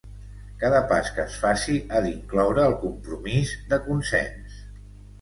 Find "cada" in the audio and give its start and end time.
0.63-0.79